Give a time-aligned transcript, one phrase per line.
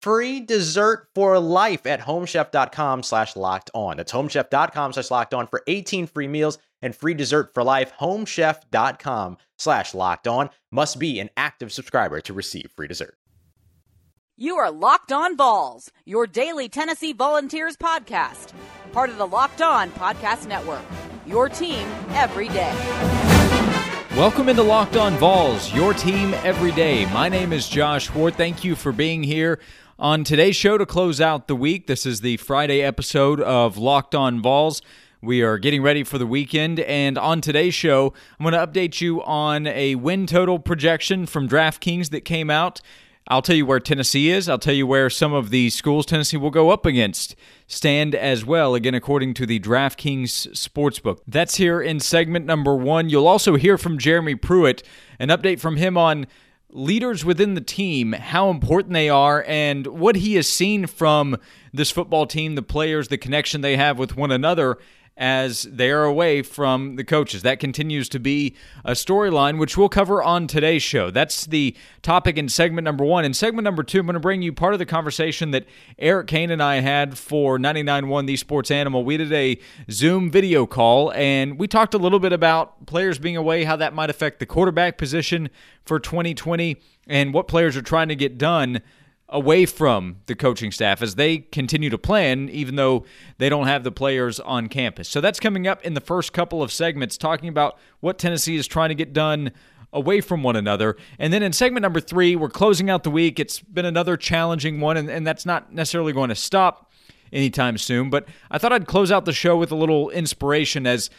[0.00, 3.96] free dessert for life at homechef.com slash locked on.
[3.96, 7.92] That's homechef.com slash locked on for 18 free meals and free dessert for life.
[8.00, 13.16] Homechef.com slash locked on must be an active subscriber to receive free dessert.
[14.36, 18.54] You are Locked On Vols, your daily Tennessee Volunteers podcast,
[18.90, 20.80] part of the Locked On Podcast Network.
[21.26, 22.74] Your team every day.
[24.16, 27.04] Welcome into Locked On Vols, your team every day.
[27.12, 28.34] My name is Josh Ward.
[28.34, 29.60] Thank you for being here
[30.00, 31.86] on today's show to close out the week.
[31.86, 34.80] This is the Friday episode of Locked On Vols.
[35.20, 39.02] We are getting ready for the weekend, and on today's show, I'm going to update
[39.02, 42.80] you on a win total projection from DraftKings that came out.
[43.28, 44.48] I'll tell you where Tennessee is.
[44.48, 48.42] I'll tell you where some of the schools Tennessee will go up against stand as
[48.42, 51.18] well, again, according to the DraftKings Sportsbook.
[51.28, 53.10] That's here in segment number one.
[53.10, 54.82] You'll also hear from Jeremy Pruitt,
[55.18, 56.26] an update from him on
[56.72, 61.36] leaders within the team, how important they are, and what he has seen from
[61.72, 64.78] this football team, the players, the connection they have with one another
[65.16, 67.42] as they are away from the coaches.
[67.42, 71.10] That continues to be a storyline, which we'll cover on today's show.
[71.10, 73.24] That's the topic in segment number one.
[73.24, 75.66] In segment number two, I'm going to bring you part of the conversation that
[75.98, 79.04] Eric Cain and I had for 99.1 The Sports Animal.
[79.04, 79.60] We did a
[79.90, 83.92] Zoom video call, and we talked a little bit about players being away, how that
[83.92, 85.50] might affect the quarterback position
[85.84, 86.78] for 2020,
[87.08, 88.80] and what players are trying to get done
[89.30, 93.04] away from the coaching staff as they continue to plan, even though
[93.38, 95.08] they don't have the players on campus.
[95.08, 98.66] So that's coming up in the first couple of segments, talking about what Tennessee is
[98.66, 99.52] trying to get done
[99.92, 100.96] away from one another.
[101.18, 103.38] And then in segment number three, we're closing out the week.
[103.38, 106.92] It's been another challenging one, and, and that's not necessarily going to stop
[107.32, 108.10] anytime soon.
[108.10, 111.10] But I thought I'd close out the show with a little inspiration as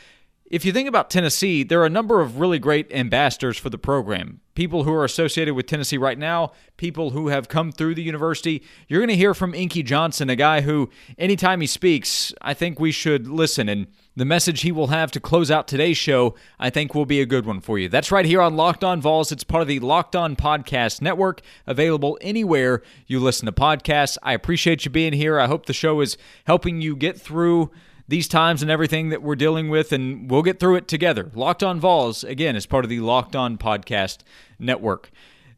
[0.51, 3.77] if you think about Tennessee, there are a number of really great ambassadors for the
[3.77, 4.41] program.
[4.53, 8.61] People who are associated with Tennessee right now, people who have come through the university.
[8.89, 12.81] You're going to hear from Inky Johnson, a guy who, anytime he speaks, I think
[12.81, 13.69] we should listen.
[13.69, 17.21] And the message he will have to close out today's show, I think, will be
[17.21, 17.87] a good one for you.
[17.87, 19.31] That's right here on Locked On Vols.
[19.31, 24.17] It's part of the Locked On Podcast Network, available anywhere you listen to podcasts.
[24.21, 25.39] I appreciate you being here.
[25.39, 27.71] I hope the show is helping you get through
[28.11, 31.31] these times and everything that we're dealing with, and we'll get through it together.
[31.33, 34.17] Locked on Vols, again, is part of the Locked On Podcast
[34.59, 35.11] Network.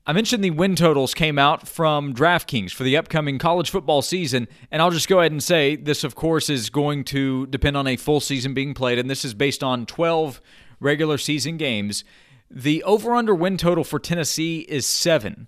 [0.06, 4.48] I mentioned the win totals came out from DraftKings for the upcoming college football season,
[4.70, 7.88] and I'll just go ahead and say this, of course, is going to depend on
[7.88, 10.40] a full season being played, and this is based on 12
[10.80, 12.04] regular season games.
[12.52, 15.48] The over under win total for Tennessee is seven.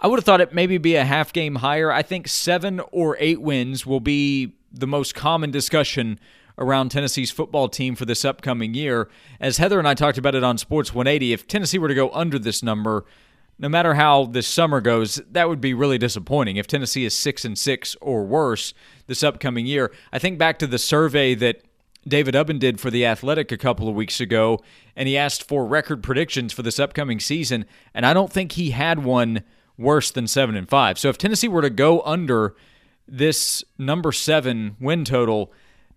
[0.00, 1.92] I would have thought it maybe be a half game higher.
[1.92, 6.18] I think seven or eight wins will be the most common discussion
[6.60, 9.08] around Tennessee's football team for this upcoming year.
[9.40, 12.10] As Heather and I talked about it on Sports 180, if Tennessee were to go
[12.10, 13.06] under this number,
[13.58, 16.56] no matter how this summer goes, that would be really disappointing.
[16.56, 18.74] If Tennessee is 6 and 6 or worse
[19.06, 21.62] this upcoming year, I think back to the survey that
[22.06, 24.60] David Ubben did for The Athletic a couple of weeks ago,
[24.96, 28.70] and he asked for record predictions for this upcoming season, and I don't think he
[28.70, 29.42] had one
[29.76, 30.98] worse than 7 and 5.
[30.98, 32.54] So if Tennessee were to go under
[33.06, 35.52] this number 7 win total,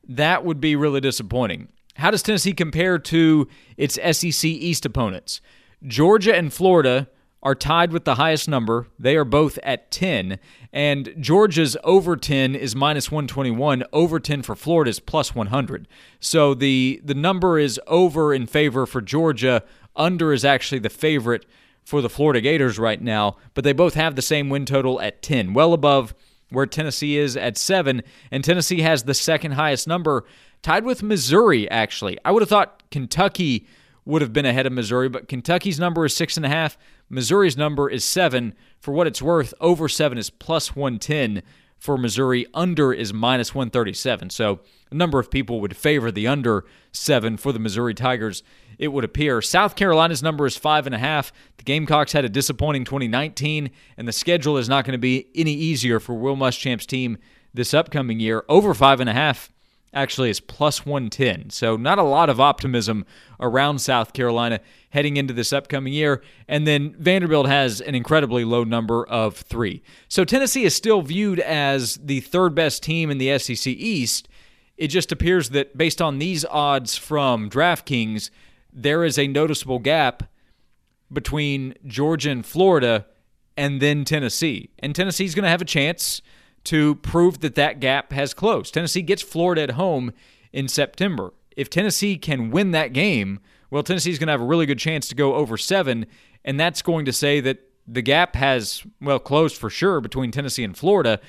[0.07, 1.69] that would be really disappointing.
[1.95, 3.47] How does Tennessee compare to
[3.77, 5.41] its SEC East opponents?
[5.85, 7.07] Georgia and Florida
[7.44, 8.88] are tied with the highest number.
[8.97, 10.39] They are both at 10.
[10.71, 13.83] And Georgia's over 10 is minus 121.
[13.91, 15.88] Over 10 for Florida is plus 100.
[16.21, 19.63] So the, the number is over in favor for Georgia.
[19.95, 21.45] Under is actually the favorite
[21.83, 23.35] for the Florida Gators right now.
[23.53, 26.15] But they both have the same win total at 10, well above
[26.53, 28.01] where Tennessee is at 7.
[28.31, 30.23] And Tennessee has the second highest number,
[30.61, 32.17] tied with Missouri, actually.
[32.23, 33.67] I would have thought Kentucky
[34.05, 36.77] would have been ahead of Missouri, but Kentucky's number is six and a half.
[37.09, 38.53] Missouri's number is seven.
[38.79, 41.44] For what it's worth, over seven is plus 110
[41.77, 42.45] for Missouri.
[42.53, 44.29] Under is minus 137.
[44.29, 44.59] So
[44.91, 48.44] a number of people would favor the under seven for the Missouri Tigers,
[48.77, 49.41] it would appear.
[49.41, 51.31] South Carolina's number is five and a half.
[51.57, 55.53] The Gamecocks had a disappointing 2019, and the schedule is not going to be any
[55.53, 57.17] easier for Will Muschamp's team
[57.53, 58.43] this upcoming year.
[58.49, 59.49] Over five and a half
[59.93, 61.51] actually is plus 110.
[61.51, 63.05] So, not a lot of optimism
[63.39, 64.59] around South Carolina
[64.89, 66.23] heading into this upcoming year.
[66.47, 69.83] And then Vanderbilt has an incredibly low number of three.
[70.07, 74.27] So, Tennessee is still viewed as the third best team in the SEC East.
[74.75, 78.31] It just appears that based on these odds from DraftKings,
[78.73, 80.23] there is a noticeable gap
[81.11, 83.05] between Georgia and Florida
[83.55, 84.71] and then Tennessee.
[84.79, 86.21] And Tennessee's going to have a chance
[86.65, 88.73] to prove that that gap has closed.
[88.73, 90.13] Tennessee gets Florida at home
[90.51, 91.33] in September.
[91.55, 93.39] If Tennessee can win that game,
[93.69, 96.05] well, Tennessee's going to have a really good chance to go over seven,
[96.45, 100.63] and that's going to say that the gap has, well, closed for sure between Tennessee
[100.63, 101.19] and Florida.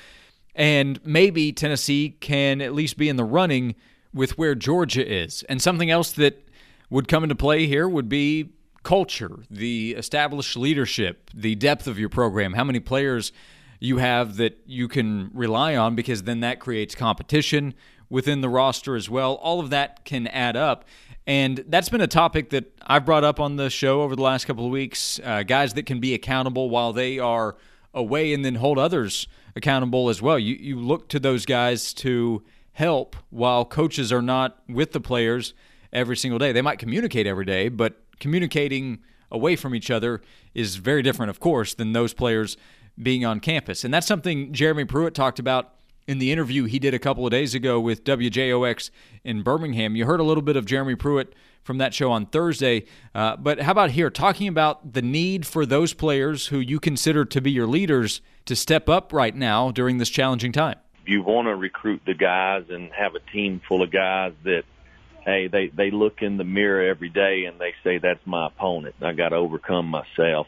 [0.55, 3.75] And maybe Tennessee can at least be in the running
[4.13, 5.43] with where Georgia is.
[5.43, 6.44] And something else that
[6.89, 8.51] would come into play here would be
[8.83, 13.31] culture, the established leadership, the depth of your program, how many players
[13.79, 17.73] you have that you can rely on because then that creates competition
[18.09, 19.33] within the roster as well.
[19.35, 20.85] All of that can add up.
[21.27, 24.45] And that's been a topic that I've brought up on the show over the last
[24.45, 25.19] couple of weeks.
[25.23, 27.57] Uh, guys that can be accountable while they are
[27.93, 30.37] away and then hold others accountable as well.
[30.37, 32.43] You, you look to those guys to
[32.73, 35.53] help while coaches are not with the players
[35.95, 36.51] every single day.
[36.51, 38.99] They might communicate every day, but communicating
[39.31, 40.21] away from each other
[40.53, 42.57] is very different, of course, than those players
[43.01, 43.83] being on campus.
[43.83, 45.73] And that's something Jeremy Pruitt talked about
[46.07, 48.91] in the interview he did a couple of days ago with WJOX
[49.23, 49.95] in Birmingham.
[49.95, 51.33] You heard a little bit of Jeremy Pruitt
[51.63, 52.85] from that show on Thursday.
[53.13, 57.25] Uh, but how about here, talking about the need for those players who you consider
[57.25, 60.77] to be your leaders to step up right now during this challenging time?
[61.07, 64.63] You want to recruit the guys and have a team full of guys that,
[65.25, 68.95] hey, they, they look in the mirror every day and they say, that's my opponent.
[69.01, 70.47] I got to overcome myself.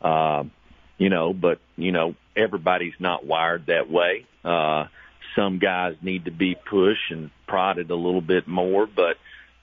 [0.00, 0.52] Um,
[0.98, 4.26] you know, but you know, everybody's not wired that way.
[4.44, 4.86] Uh,
[5.34, 9.16] some guys need to be pushed and prodded a little bit more, but,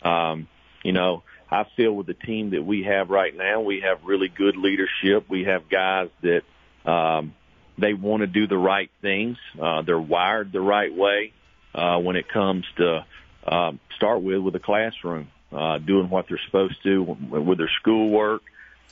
[0.07, 0.47] um,
[0.83, 4.29] you know, I feel with the team that we have right now, we have really
[4.29, 5.29] good leadership.
[5.29, 6.44] We have guys that,
[6.89, 7.33] um,
[7.77, 9.38] they want to do the right things.
[9.59, 11.33] Uh, they're wired the right way,
[11.73, 13.05] uh, when it comes to,
[13.45, 18.41] um, start with, with the classroom, uh, doing what they're supposed to with their schoolwork.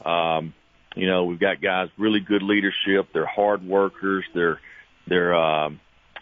[0.05, 0.53] Um,
[0.95, 3.09] you know, we've got guys really good leadership.
[3.13, 4.25] They're hard workers.
[4.33, 4.59] They're
[5.05, 5.79] they're um,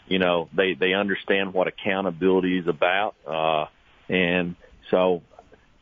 [0.08, 3.66] you know they they understand what accountability is about, uh,
[4.10, 4.56] and
[4.92, 5.22] so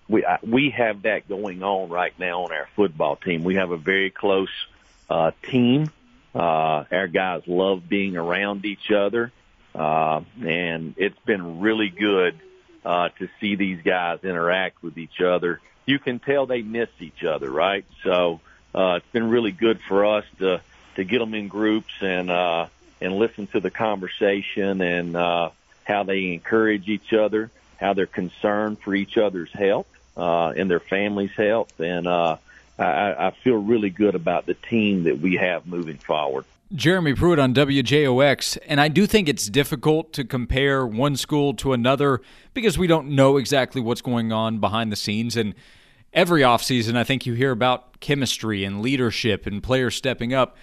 [0.07, 3.43] we I, we have that going on right now on our football team.
[3.43, 4.51] We have a very close
[5.09, 5.91] uh, team.
[6.35, 9.31] Uh, our guys love being around each other,
[9.75, 12.39] uh, and it's been really good
[12.85, 15.59] uh, to see these guys interact with each other.
[15.85, 17.85] You can tell they miss each other, right?
[18.03, 18.39] So
[18.73, 20.61] uh, it's been really good for us to
[20.95, 22.67] to get them in groups and uh,
[23.01, 25.49] and listen to the conversation and uh,
[25.83, 30.79] how they encourage each other, how they're concerned for each other's health uh, and their
[30.79, 32.37] family's health, and uh,
[32.77, 36.45] I, I feel really good about the team that we have moving forward.
[36.73, 41.73] Jeremy Pruitt on WJOX, and I do think it's difficult to compare one school to
[41.73, 42.21] another
[42.53, 45.53] because we don't know exactly what's going on behind the scenes and
[46.13, 50.55] every offseason, I think you hear about chemistry and leadership and players stepping up.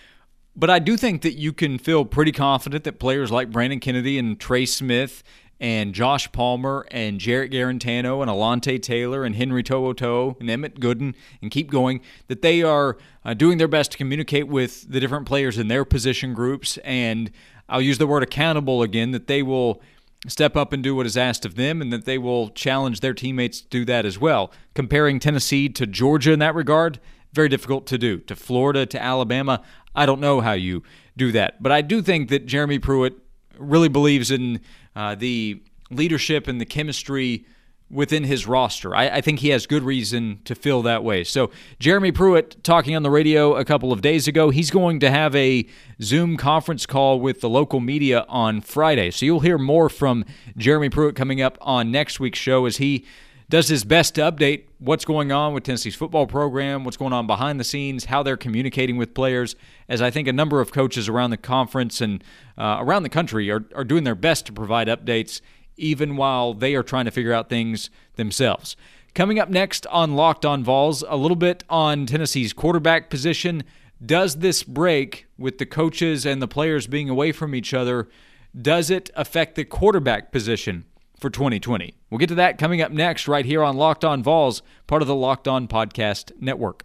[0.56, 4.18] But I do think that you can feel pretty confident that players like Brandon Kennedy
[4.18, 5.22] and Trey Smith
[5.60, 11.14] and Josh Palmer and Jarrett Guarantano and Alontae Taylor and Henry To'oTo'o and Emmett Gooden
[11.42, 15.26] and keep going, that they are uh, doing their best to communicate with the different
[15.26, 16.78] players in their position groups.
[16.78, 17.30] And
[17.68, 19.82] I'll use the word accountable again, that they will
[20.26, 23.14] step up and do what is asked of them, and that they will challenge their
[23.14, 24.52] teammates to do that as well.
[24.74, 27.00] Comparing Tennessee to Georgia in that regard,
[27.32, 28.18] very difficult to do.
[28.18, 29.62] To Florida, to Alabama,
[29.94, 30.82] I don't know how you
[31.16, 31.62] do that.
[31.62, 33.14] But I do think that Jeremy Pruitt
[33.58, 34.60] really believes in
[34.94, 37.44] uh, the leadership and the chemistry
[37.90, 38.94] within his roster.
[38.94, 41.24] I, I, think he has good reason to feel that way.
[41.24, 45.10] So, Jeremy Pruitt talking on the radio a couple of days ago, he's going to
[45.10, 45.66] have a
[46.00, 49.10] Zoom conference call with the local media on Friday.
[49.10, 50.24] So, you'll hear more from
[50.56, 53.04] Jeremy Pruitt coming up on next week's show as he
[53.50, 57.26] does his best to update what's going on with Tennessee's football program, what's going on
[57.26, 59.56] behind the scenes, how they're communicating with players,
[59.88, 62.22] as I think a number of coaches around the conference and
[62.56, 65.40] uh, around the country are, are doing their best to provide updates
[65.76, 68.76] even while they are trying to figure out things themselves.
[69.14, 73.64] Coming up next on Locked On Vols, a little bit on Tennessee's quarterback position.
[74.04, 78.08] Does this break with the coaches and the players being away from each other,
[78.56, 80.84] does it affect the quarterback position
[81.18, 81.94] for 2020?
[82.10, 85.08] We'll get to that coming up next right here on Locked On Vols, part of
[85.08, 86.84] the Locked On Podcast Network.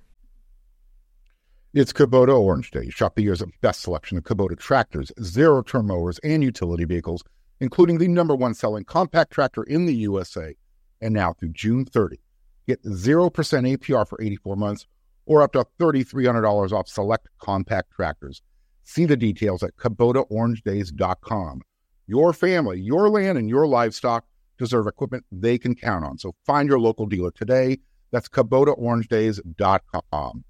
[1.74, 2.90] It's Kubota Orange Day.
[2.90, 7.24] Shop the year's best selection of Kubota tractors, zero turn mowers, and utility vehicles
[7.60, 10.56] including the number one selling compact tractor in the USA.
[11.02, 12.20] And now through June 30,
[12.68, 14.88] get 0% APR for 84 months
[15.26, 18.42] or up to $3,300 off select compact tractors.
[18.84, 21.62] See the details at KubotaOrangeDays.com.
[22.08, 24.26] Your family, your land, and your livestock
[24.58, 26.18] deserve equipment they can count on.
[26.18, 27.80] So find your local dealer today.
[28.12, 30.44] That's KubotaOrangeDays.com.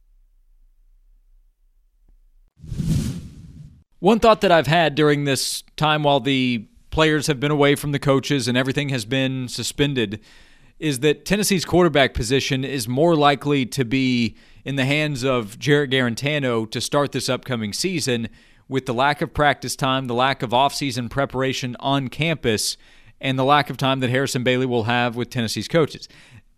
[3.99, 7.91] One thought that I've had during this time while the players have been away from
[7.91, 10.21] the coaches and everything has been suspended
[10.77, 15.91] is that Tennessee's quarterback position is more likely to be in the hands of Jarrett
[15.91, 18.27] Guarantano to start this upcoming season
[18.67, 22.77] with the lack of practice time, the lack of offseason preparation on campus,
[23.21, 26.07] and the lack of time that Harrison Bailey will have with Tennessee's coaches.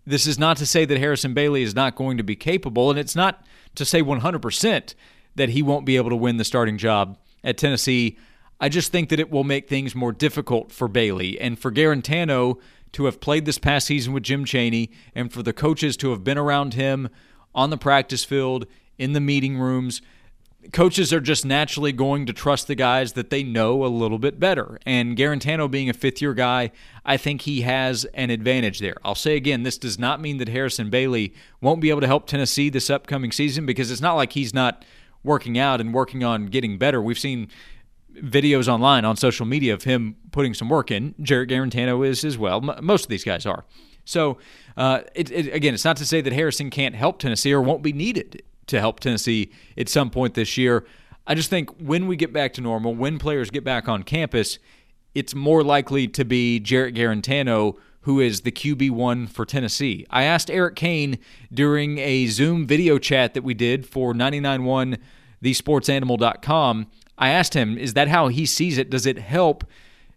[0.05, 2.97] This is not to say that Harrison Bailey is not going to be capable, and
[2.97, 3.45] it's not
[3.75, 4.93] to say 100%
[5.35, 8.17] that he won't be able to win the starting job at Tennessee.
[8.59, 12.59] I just think that it will make things more difficult for Bailey and for Guarantano
[12.93, 16.23] to have played this past season with Jim Chaney and for the coaches to have
[16.23, 17.09] been around him
[17.53, 18.65] on the practice field,
[18.97, 20.01] in the meeting rooms.
[20.73, 24.39] Coaches are just naturally going to trust the guys that they know a little bit
[24.39, 24.79] better.
[24.85, 26.71] And Guarantano being a fifth year guy,
[27.05, 28.95] I think he has an advantage there.
[29.03, 32.27] I'll say again, this does not mean that Harrison Bailey won't be able to help
[32.27, 34.83] Tennessee this upcoming season because it's not like he's not
[35.23, 37.01] working out and working on getting better.
[37.01, 37.49] We've seen
[38.13, 41.13] videos online on social media of him putting some work in.
[41.21, 42.61] Jarrett Guarantano is as well.
[42.61, 43.65] Most of these guys are.
[44.05, 44.37] So,
[44.77, 47.83] uh, it, it, again, it's not to say that Harrison can't help Tennessee or won't
[47.83, 50.85] be needed to help Tennessee at some point this year.
[51.25, 54.59] I just think when we get back to normal, when players get back on campus,
[55.13, 60.05] it's more likely to be Jarrett Guarantano who is the QB1 for Tennessee.
[60.09, 61.19] I asked Eric Cain
[61.53, 64.97] during a Zoom video chat that we did for 991
[65.43, 68.89] thesportsanimal.com I asked him, is that how he sees it?
[68.89, 69.63] Does it help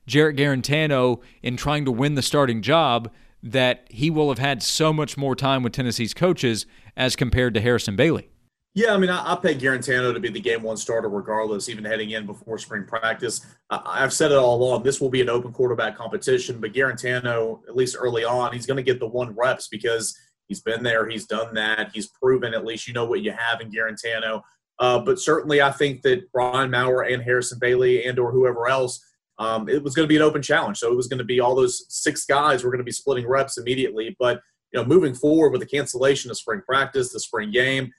[0.06, 3.10] Jarrett Guarantano in trying to win the starting job
[3.42, 6.66] that he will have had so much more time with Tennessee's coaches
[6.96, 8.28] as compared to Harrison Bailey?
[8.74, 11.84] Yeah, I mean, I, I pay Guarantano to be the game one starter regardless, even
[11.84, 13.44] heading in before spring practice.
[13.68, 14.84] I, have said it all along.
[14.84, 18.76] This will be an open quarterback competition, but Guarantano, at least early on, he's going
[18.76, 22.64] to get the one reps because he's been there, he's done that, he's proven at
[22.64, 24.42] least you know what you have in Guarantano.
[24.78, 29.04] Uh, but certainly, I think that Brian Maurer and Harrison Bailey and or whoever else,
[29.38, 30.78] um, it was going to be an open challenge.
[30.78, 33.28] So it was going to be all those six guys were going to be splitting
[33.28, 34.16] reps immediately.
[34.18, 34.40] But
[34.72, 37.92] you know, moving forward with the cancellation of spring practice, the spring game,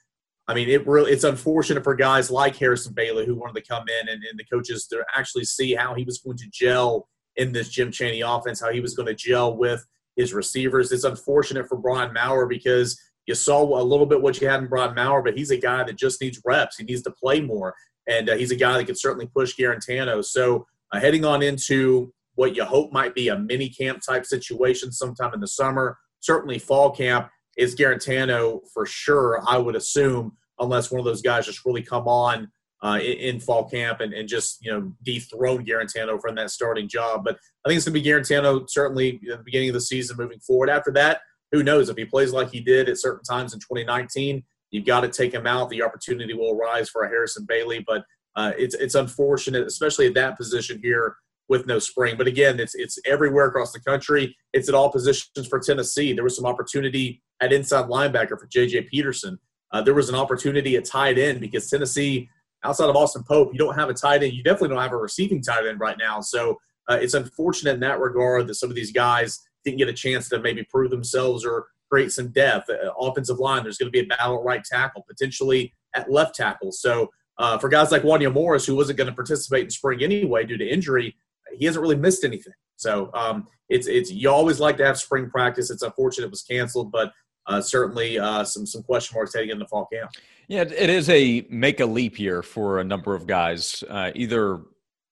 [0.48, 3.86] I mean, it really it's unfortunate for guys like Harrison Bailey who wanted to come
[3.88, 7.08] in and, and the coaches to actually see how he was going to gel
[7.38, 10.92] in this Jim Chaney offense, how he was going to gel with his receivers.
[10.92, 14.68] It's unfortunate for Brian Maurer because you saw a little bit what you had in
[14.68, 16.78] Brian Maurer, but he's a guy that just needs reps.
[16.78, 17.74] He needs to play more,
[18.08, 20.24] and uh, he's a guy that can certainly push Guarantano.
[20.26, 24.92] So uh, heading on into what you hope might be a mini camp type situation
[24.92, 29.41] sometime in the summer, certainly fall camp is Guarantano for sure.
[29.48, 32.50] I would assume, unless one of those guys just really come on
[32.84, 36.88] uh, in, in, fall camp and, and just you know dethrone Guarantano from that starting
[36.88, 37.24] job.
[37.24, 40.17] But I think it's going to be Guarantano certainly at the beginning of the season
[40.17, 40.70] moving forward.
[40.70, 44.43] After that who knows if he plays like he did at certain times in 2019
[44.72, 48.03] you've got to take him out the opportunity will arise for a harrison bailey but
[48.36, 51.15] uh, it's it's unfortunate especially at that position here
[51.50, 55.48] with no spring but again it's it's everywhere across the country it's at all positions
[55.48, 59.38] for tennessee there was some opportunity at inside linebacker for jj peterson
[59.72, 62.30] uh, there was an opportunity at tight end because tennessee
[62.64, 64.98] outside of austin pope you don't have a tight end you definitely don't have a
[64.98, 66.58] receiving tight end right now so
[66.90, 70.30] uh, it's unfortunate in that regard that some of these guys didn't get a chance
[70.30, 72.70] to maybe prove themselves or create some depth.
[72.70, 76.36] Uh, offensive line, there's going to be a battle at right tackle, potentially at left
[76.36, 76.72] tackle.
[76.72, 80.46] So uh, for guys like Wanya Morris, who wasn't going to participate in spring anyway
[80.46, 81.16] due to injury,
[81.58, 82.54] he hasn't really missed anything.
[82.78, 85.70] So um, it's it's you always like to have spring practice.
[85.70, 87.12] It's unfortunate it was canceled, but
[87.48, 90.12] uh, certainly uh, some some question marks heading into fall camp.
[90.48, 93.84] Yeah, it is a make a leap year for a number of guys.
[93.90, 94.62] Uh, either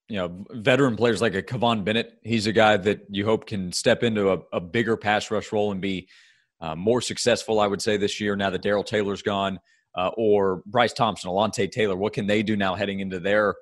[0.08, 2.20] you know veteran players like a Kivon Bennett.
[2.24, 5.72] He's a guy that you hope can step into a, a bigger pass rush role
[5.72, 6.08] and be
[6.62, 7.60] uh, more successful.
[7.60, 9.60] I would say this year now that Darrell Taylor's gone,
[9.96, 11.96] uh, or Bryce Thompson, Alontae Taylor.
[11.96, 13.56] What can they do now heading into their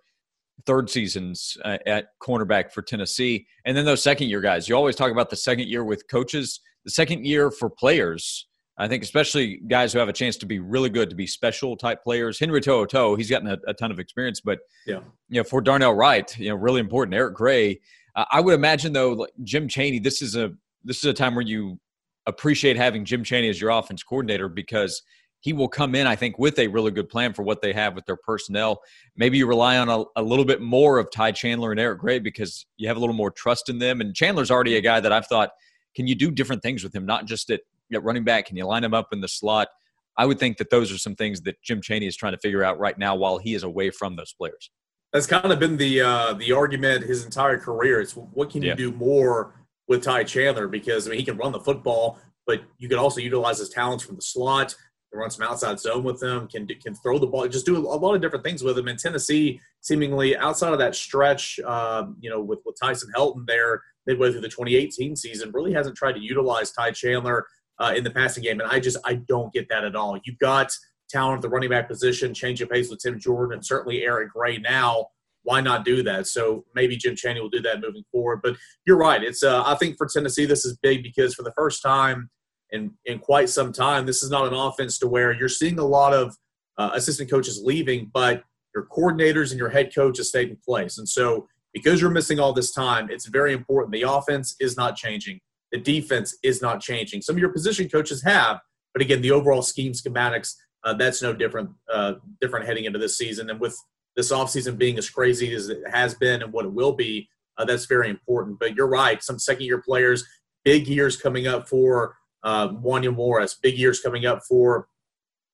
[0.66, 3.46] third seasons uh, at cornerback for Tennessee?
[3.66, 4.68] And then those second year guys.
[4.68, 6.60] You always talk about the second year with coaches.
[6.86, 10.60] The second year for players I think especially guys who have a chance to be
[10.60, 12.40] really good, to be special type players.
[12.40, 15.96] Henry To'oTo'o, he's gotten a, a, ton of experience, but yeah, you know, for Darnell
[15.96, 17.16] Wright, you know, really important.
[17.16, 17.80] Eric Gray,
[18.16, 20.52] uh, I would imagine though, like Jim Chaney, this is a
[20.84, 21.80] this is a time where you
[22.28, 25.02] appreciate having Jim Chaney as your offense coordinator because
[25.40, 27.96] he will come in, I think, with a really good plan for what they have
[27.96, 28.82] with their personnel.
[29.16, 32.20] Maybe you rely on a, a little bit more of Ty Chandler and Eric Gray
[32.20, 34.02] because you have a little more trust in them.
[34.02, 35.52] And Chandler's already a guy that I've thought,
[35.96, 37.62] can you do different things with him, not just at
[37.94, 38.48] at running back?
[38.48, 39.70] Can you line him up in the slot?
[40.18, 42.64] I would think that those are some things that Jim Chaney is trying to figure
[42.64, 44.72] out right now while he is away from those players.
[45.14, 48.02] That's kind of been the uh, the argument his entire career.
[48.02, 49.56] It's what can you do more
[49.88, 53.22] with Ty Chandler because I mean he can run the football, but you can also
[53.22, 54.76] utilize his talents from the slot.
[55.12, 56.48] Can run some outside zone with him.
[56.48, 57.48] Can can throw the ball.
[57.48, 58.90] Just do a lot of different things with him.
[58.90, 63.82] And Tennessee, seemingly outside of that stretch, uh, you know, with with Tyson Helton there
[64.06, 67.48] midway through the 2018 season, really hasn't tried to utilize Ty Chandler
[67.80, 68.60] uh, in the passing game.
[68.60, 70.20] And I just I don't get that at all.
[70.24, 70.72] You've got
[71.10, 74.32] talent at the running back position, change of pace with Tim Jordan and certainly Eric
[74.34, 75.08] Gray now.
[75.44, 76.28] Why not do that?
[76.28, 78.42] So maybe Jim Chaney will do that moving forward.
[78.44, 79.24] But you're right.
[79.24, 82.30] It's uh, I think for Tennessee this is big because for the first time
[82.72, 85.86] in in quite some time, this is not an offense to where you're seeing a
[85.86, 86.36] lot of
[86.78, 88.44] uh, assistant coaches leaving, but
[88.76, 90.98] your coordinators and your head coach has stayed in place.
[90.98, 93.92] And so because you're missing all this time, it's very important.
[93.94, 95.40] The offense is not changing.
[95.72, 97.22] The defense is not changing.
[97.22, 98.60] Some of your position coaches have,
[98.94, 103.18] but again, the overall scheme schematics uh, that's no different uh, different heading into this
[103.18, 103.50] season.
[103.50, 103.78] And with
[104.16, 107.66] this offseason being as crazy as it has been and what it will be, uh,
[107.66, 108.58] that's very important.
[108.60, 109.22] But you're right.
[109.22, 110.26] Some second year players,
[110.64, 114.88] big years coming up for uh, Wanya Morris, big years coming up for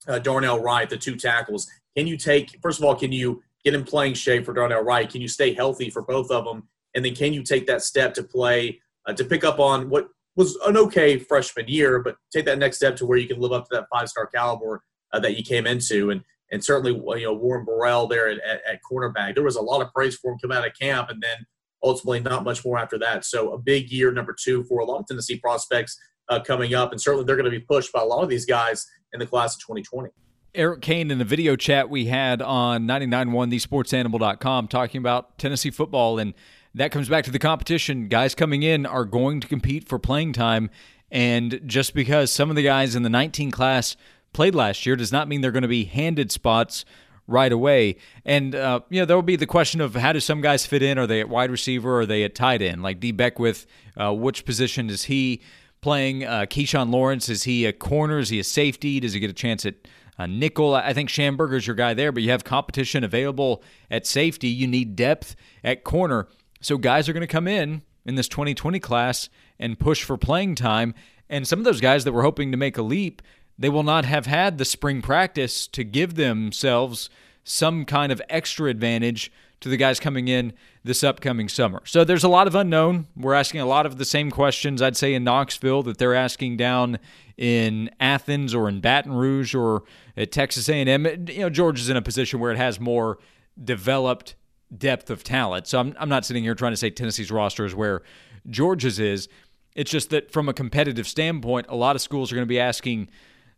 [0.08, 1.67] uh, Darnell Wright, the two tackles.
[1.97, 5.10] Can you take, first of all, can you get in playing shape for Darnell Wright?
[5.10, 6.67] Can you stay healthy for both of them?
[6.93, 10.07] And then can you take that step to play uh, to pick up on what
[10.35, 13.51] was an okay freshman year, but take that next step to where you can live
[13.51, 16.09] up to that five star caliber uh, that you came into.
[16.09, 19.61] And and certainly, you know, Warren Burrell there at, at, at, cornerback, there was a
[19.61, 21.45] lot of praise for him coming out of camp, and then
[21.81, 23.25] ultimately not much more after that.
[23.25, 25.97] So a big year number two for a lot of Tennessee prospects
[26.29, 28.45] uh, coming up, and certainly they're going to be pushed by a lot of these
[28.45, 30.09] guys in the class of 2020.
[30.53, 36.19] Eric Cain in the video chat we had on 99.1 thesportsanimal.com talking about Tennessee football
[36.19, 36.33] and–
[36.75, 38.07] that comes back to the competition.
[38.07, 40.69] Guys coming in are going to compete for playing time.
[41.12, 43.95] And just because some of the guys in the 19 class
[44.33, 46.86] played last year does not mean they're going to be handed spots
[47.27, 47.97] right away.
[48.25, 50.81] And, uh, you know, there will be the question of how do some guys fit
[50.81, 50.97] in?
[50.97, 52.81] Are they at wide receiver are they at tight end?
[52.83, 55.41] Like Dee Beckwith, uh, which position is he
[55.81, 56.25] playing?
[56.25, 58.17] Uh, Keyshawn Lawrence, is he a corner?
[58.17, 58.99] Is he a safety?
[58.99, 59.75] Does he get a chance at
[60.17, 60.73] a nickel?
[60.73, 64.47] I think Shamburger's your guy there, but you have competition available at safety.
[64.47, 66.27] You need depth at corner.
[66.63, 70.56] So guys are going to come in in this 2020 class and push for playing
[70.56, 70.93] time.
[71.30, 73.21] And some of those guys that were hoping to make a leap,
[73.60, 77.10] they will not have had the spring practice to give themselves
[77.43, 81.82] some kind of extra advantage to the guys coming in this upcoming summer.
[81.86, 83.08] So there's a lot of unknown.
[83.15, 86.58] We're asking a lot of the same questions I'd say in Knoxville that they're asking
[86.58, 86.97] down
[87.38, 89.84] in Athens or in Baton Rouge or
[90.15, 91.06] at Texas A&M.
[91.28, 93.19] You know, Georgia's in a position where it has more
[93.62, 94.36] developed
[94.77, 95.67] depth of talent.
[95.67, 98.01] So I'm, I'm not sitting here trying to say Tennessee's roster is where
[98.49, 99.27] Georgia's is.
[99.75, 102.59] It's just that from a competitive standpoint, a lot of schools are going to be
[102.59, 103.09] asking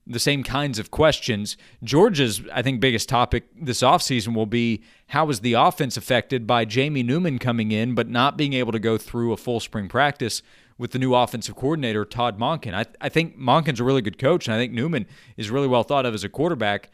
[0.07, 1.57] the same kinds of questions.
[1.83, 6.63] Georgia's, I think, biggest topic this offseason will be how is the offense affected by
[6.63, 10.43] Jamie Newman coming in, but not being able to go through a full spring practice
[10.77, 12.73] with the new offensive coordinator, Todd Monken.
[12.73, 15.83] I, I think Monken's a really good coach, and I think Newman is really well
[15.83, 16.91] thought of as a quarterback,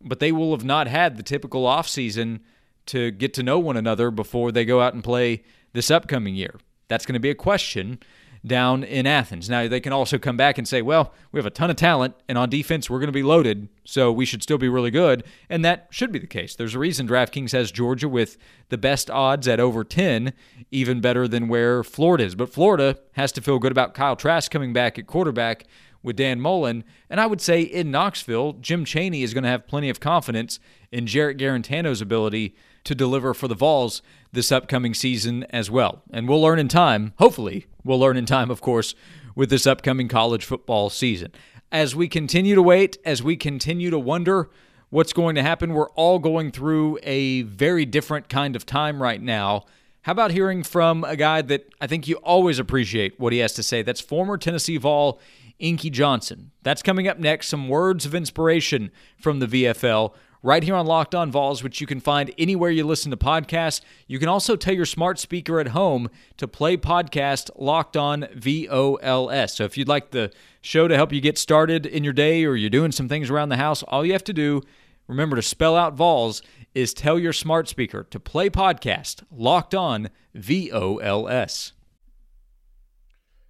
[0.00, 2.40] but they will have not had the typical offseason–
[2.88, 6.54] to get to know one another before they go out and play this upcoming year?
[6.88, 7.98] That's going to be a question
[8.46, 9.48] down in Athens.
[9.50, 12.14] Now, they can also come back and say, well, we have a ton of talent,
[12.28, 15.24] and on defense, we're going to be loaded, so we should still be really good.
[15.48, 16.54] And that should be the case.
[16.54, 20.32] There's a reason DraftKings has Georgia with the best odds at over 10,
[20.70, 22.34] even better than where Florida is.
[22.34, 25.64] But Florida has to feel good about Kyle Trask coming back at quarterback
[26.02, 26.84] with Dan Mullen.
[27.10, 30.60] And I would say in Knoxville, Jim Chaney is going to have plenty of confidence
[30.92, 32.54] in Jarrett Guarantano's ability
[32.88, 34.00] to deliver for the Vols
[34.32, 36.02] this upcoming season as well.
[36.10, 38.94] And we'll learn in time, hopefully, we'll learn in time, of course,
[39.34, 41.30] with this upcoming college football season.
[41.70, 44.48] As we continue to wait, as we continue to wonder
[44.88, 49.20] what's going to happen, we're all going through a very different kind of time right
[49.20, 49.66] now.
[50.02, 53.52] How about hearing from a guy that I think you always appreciate what he has
[53.54, 53.82] to say?
[53.82, 55.20] That's former Tennessee Vol
[55.58, 56.52] Inky Johnson.
[56.62, 57.48] That's coming up next.
[57.48, 60.14] Some words of inspiration from the VFL
[60.48, 63.82] right here on Locked On Vols, which you can find anywhere you listen to podcasts.
[64.06, 66.08] You can also tell your smart speaker at home
[66.38, 69.50] to play podcast Locked On VOLS.
[69.50, 70.32] So if you'd like the
[70.62, 73.50] show to help you get started in your day or you're doing some things around
[73.50, 74.62] the house, all you have to do,
[75.06, 76.40] remember to spell out Vols,
[76.74, 81.72] is tell your smart speaker to play podcast Locked On VOLS.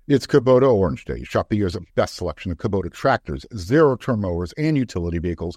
[0.09, 1.23] It's Kubota Orange Day.
[1.23, 5.57] Shop the year's best selection of Kubota tractors, zero turn mowers, and utility vehicles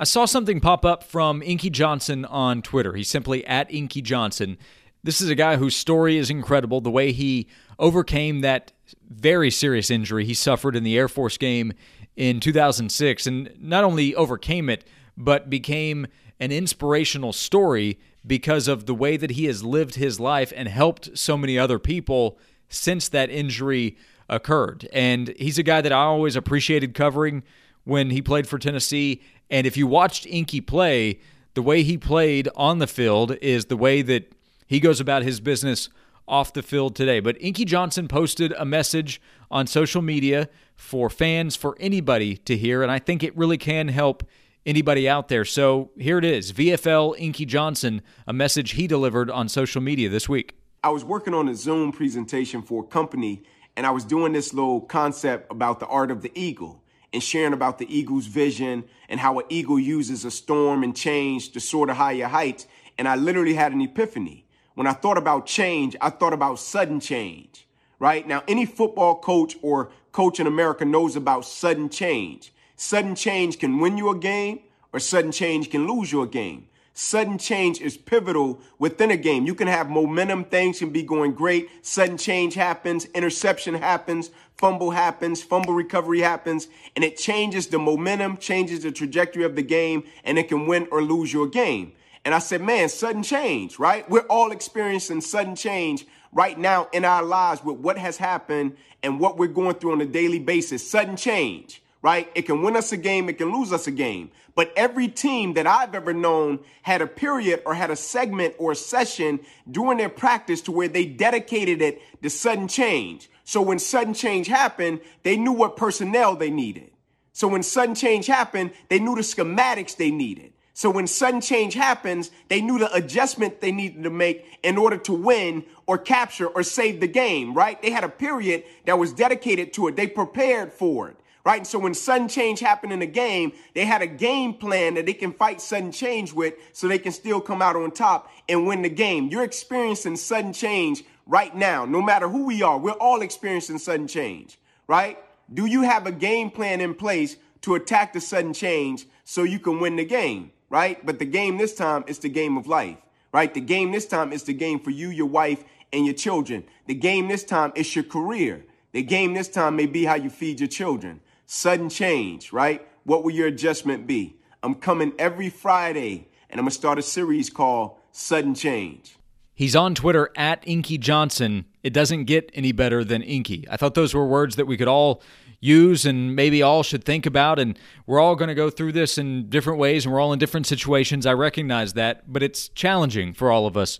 [0.00, 2.94] I saw something pop up from Inky Johnson on Twitter.
[2.94, 4.56] He's simply at Inky Johnson.
[5.04, 6.80] This is a guy whose story is incredible.
[6.80, 8.72] The way he overcame that
[9.10, 11.74] very serious injury he suffered in the Air Force game
[12.16, 14.86] in 2006, and not only overcame it,
[15.18, 16.06] but became
[16.40, 21.18] an inspirational story because of the way that he has lived his life and helped
[21.18, 22.38] so many other people
[22.70, 23.98] since that injury
[24.30, 24.88] occurred.
[24.94, 27.42] And he's a guy that I always appreciated covering
[27.84, 31.20] when he played for Tennessee and if you watched Inky play,
[31.54, 34.32] the way he played on the field is the way that
[34.66, 35.88] he goes about his business
[36.28, 37.18] off the field today.
[37.18, 42.82] But Inky Johnson posted a message on social media for fans, for anybody to hear,
[42.82, 44.22] and I think it really can help
[44.64, 45.44] anybody out there.
[45.44, 50.28] So here it is VFL Inky Johnson, a message he delivered on social media this
[50.28, 50.54] week.
[50.84, 53.42] I was working on a Zoom presentation for a company,
[53.76, 56.79] and I was doing this little concept about the art of the eagle
[57.12, 61.52] and sharing about the eagle's vision and how an eagle uses a storm and change
[61.52, 62.66] to soar to higher heights.
[62.98, 64.46] And I literally had an epiphany.
[64.74, 67.66] When I thought about change, I thought about sudden change,
[67.98, 68.26] right?
[68.26, 72.52] Now, any football coach or coach in America knows about sudden change.
[72.76, 74.60] Sudden change can win you a game
[74.92, 76.68] or sudden change can lose you a game.
[76.92, 79.46] Sudden change is pivotal within a game.
[79.46, 81.70] You can have momentum, things can be going great.
[81.86, 88.36] Sudden change happens, interception happens, fumble happens, fumble recovery happens, and it changes the momentum,
[88.36, 91.92] changes the trajectory of the game, and it can win or lose your game.
[92.24, 94.08] And I said, man, sudden change, right?
[94.10, 99.18] We're all experiencing sudden change right now in our lives with what has happened and
[99.18, 100.88] what we're going through on a daily basis.
[100.88, 102.30] Sudden change right?
[102.34, 104.30] It can win us a game, it can lose us a game.
[104.54, 108.72] But every team that I've ever known had a period or had a segment or
[108.72, 113.30] a session during their practice to where they dedicated it to sudden change.
[113.44, 116.90] So when sudden change happened, they knew what personnel they needed.
[117.32, 120.52] So when sudden change happened, they knew the schematics they needed.
[120.72, 124.96] So when sudden change happens, they knew the adjustment they needed to make in order
[124.98, 127.80] to win or capture or save the game, right?
[127.82, 129.96] They had a period that was dedicated to it.
[129.96, 131.58] They prepared for it right?
[131.58, 135.06] And so when sudden change happened in the game, they had a game plan that
[135.06, 138.66] they can fight sudden change with so they can still come out on top and
[138.66, 139.28] win the game.
[139.28, 142.78] You're experiencing sudden change right now, no matter who we are.
[142.78, 145.18] We're all experiencing sudden change, right?
[145.52, 149.58] Do you have a game plan in place to attack the sudden change so you
[149.58, 151.04] can win the game, right?
[151.04, 152.98] But the game this time is the game of life,
[153.32, 153.52] right?
[153.52, 156.64] The game this time is the game for you, your wife, and your children.
[156.86, 158.64] The game this time is your career.
[158.92, 162.86] The game this time may be how you feed your children sudden change, right?
[163.02, 164.36] What will your adjustment be?
[164.62, 169.16] I'm coming every Friday and I'm going to start a series called Sudden Change.
[169.52, 171.64] He's on Twitter at Inky Johnson.
[171.82, 173.66] It doesn't get any better than Inky.
[173.68, 175.22] I thought those were words that we could all
[175.58, 177.58] use and maybe all should think about.
[177.58, 180.38] And we're all going to go through this in different ways and we're all in
[180.38, 181.26] different situations.
[181.26, 183.98] I recognize that, but it's challenging for all of us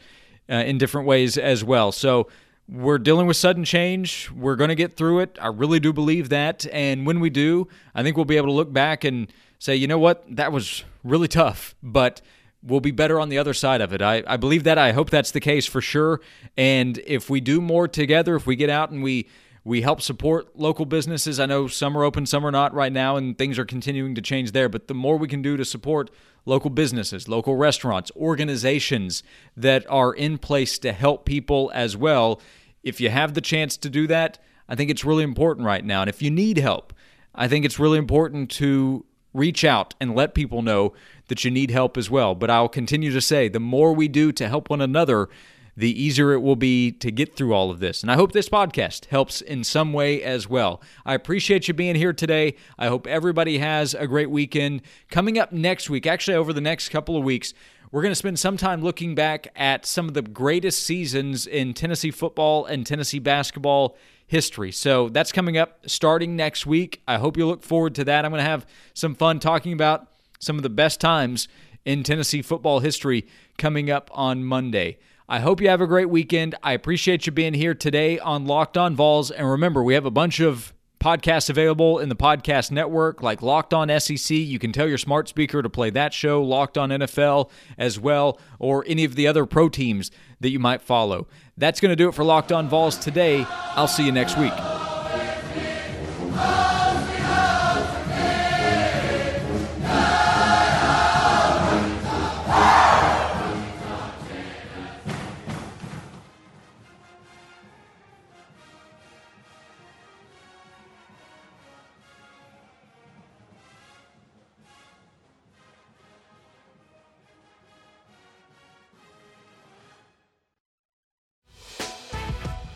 [0.48, 1.90] uh, in different ways as well.
[1.90, 2.28] So
[2.70, 4.30] we're dealing with sudden change.
[4.30, 5.38] We're going to get through it.
[5.40, 6.66] I really do believe that.
[6.72, 9.88] And when we do, I think we'll be able to look back and say, you
[9.88, 12.22] know what, that was really tough, but
[12.62, 14.00] we'll be better on the other side of it.
[14.00, 14.78] I, I believe that.
[14.78, 16.20] I hope that's the case for sure.
[16.56, 19.28] And if we do more together, if we get out and we
[19.62, 21.38] We help support local businesses.
[21.38, 24.22] I know some are open, some are not right now, and things are continuing to
[24.22, 24.70] change there.
[24.70, 26.10] But the more we can do to support
[26.46, 29.22] local businesses, local restaurants, organizations
[29.54, 32.40] that are in place to help people as well,
[32.82, 34.38] if you have the chance to do that,
[34.68, 36.02] I think it's really important right now.
[36.02, 36.92] And if you need help,
[37.34, 40.92] I think it's really important to reach out and let people know
[41.28, 42.34] that you need help as well.
[42.34, 45.28] But I'll continue to say the more we do to help one another,
[45.76, 48.02] the easier it will be to get through all of this.
[48.02, 50.82] And I hope this podcast helps in some way as well.
[51.06, 52.56] I appreciate you being here today.
[52.78, 54.82] I hope everybody has a great weekend.
[55.10, 57.54] Coming up next week, actually, over the next couple of weeks,
[57.92, 61.74] we're going to spend some time looking back at some of the greatest seasons in
[61.74, 64.70] Tennessee football and Tennessee basketball history.
[64.70, 67.02] So that's coming up starting next week.
[67.08, 68.24] I hope you look forward to that.
[68.24, 70.06] I'm going to have some fun talking about
[70.38, 71.48] some of the best times
[71.84, 73.26] in Tennessee football history
[73.58, 74.98] coming up on Monday.
[75.28, 76.54] I hope you have a great weekend.
[76.62, 79.32] I appreciate you being here today on Locked On Vols.
[79.32, 83.72] And remember, we have a bunch of podcasts available in the podcast network like Locked
[83.72, 84.36] On SEC.
[84.36, 88.38] You can tell your smart speaker to play that show, Locked On NFL as well,
[88.58, 90.10] or any of the other pro teams
[90.40, 91.26] that you might follow.
[91.56, 93.46] That's going to do it for Locked On Vols today.
[93.48, 94.52] I'll see you next week.